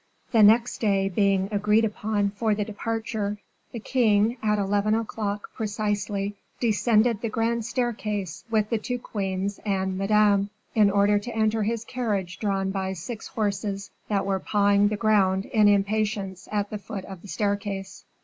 [0.31, 3.37] The next day being agreed upon for the departure,
[3.71, 9.99] the king, at eleven o'clock precisely, descended the grand staircase with the two queens and
[9.99, 14.97] Madame, in order to enter his carriage drawn by six horses, that were pawing the
[14.97, 18.03] ground in impatience at the foot of the staircase.